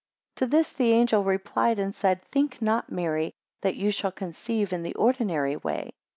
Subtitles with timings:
[0.37, 4.73] 17 To this the angel replied and said, Think not, Mary, that you shall conceive
[4.73, 5.93] in the ordinary way.